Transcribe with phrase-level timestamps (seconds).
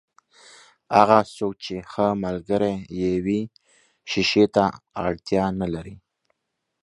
[0.97, 3.41] هغه څوک چې ښه ملګری يې وي،
[4.11, 4.63] شیشې ته
[5.05, 5.95] اړتیا نلري.